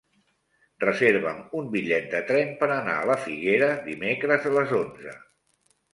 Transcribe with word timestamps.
Reserva'm 0.83 1.43
un 1.59 1.67
bitllet 1.75 2.09
de 2.15 2.21
tren 2.31 2.55
per 2.63 2.71
anar 2.77 2.97
a 3.03 3.07
la 3.11 3.19
Figuera 3.27 3.69
dimecres 3.91 4.49
a 4.49 4.55
les 4.59 4.75
onze. 4.83 5.15